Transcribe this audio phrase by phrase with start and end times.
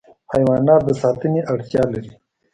[0.33, 2.11] حیوانات د ساتنې اړتیا لري.